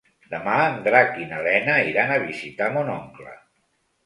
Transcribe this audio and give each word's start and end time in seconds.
Demà 0.29 0.53
en 0.69 0.79
Drac 0.87 1.19
i 1.23 1.27
na 1.33 1.41
Lena 1.49 1.75
iran 1.91 2.15
a 2.15 2.19
visitar 2.25 2.71
mon 2.79 2.91
oncle. 2.97 3.37